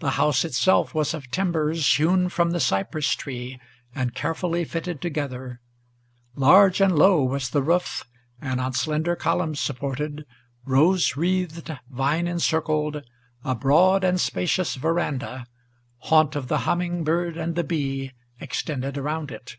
The 0.00 0.10
house 0.20 0.44
itself 0.44 0.94
was 0.94 1.14
of 1.14 1.30
timbers 1.30 1.94
Hewn 1.96 2.28
from 2.28 2.50
the 2.50 2.60
cypress 2.60 3.14
tree, 3.14 3.58
and 3.94 4.14
carefully 4.14 4.62
fitted 4.66 5.00
together. 5.00 5.62
Large 6.34 6.82
and 6.82 6.94
low 6.94 7.24
was 7.24 7.48
the 7.48 7.62
roof; 7.62 8.04
and 8.42 8.60
on 8.60 8.74
slender 8.74 9.16
columns 9.16 9.58
supported, 9.58 10.26
Rose 10.66 11.16
wreathed, 11.16 11.74
vine 11.88 12.26
encircled, 12.28 13.02
a 13.42 13.54
broad 13.54 14.04
and 14.04 14.20
spacious 14.20 14.74
veranda, 14.74 15.46
Haunt 16.00 16.36
of 16.36 16.48
the 16.48 16.58
humming 16.68 17.02
bird 17.02 17.38
and 17.38 17.54
the 17.54 17.64
bee, 17.64 18.12
extended 18.38 18.98
around 18.98 19.30
it. 19.30 19.56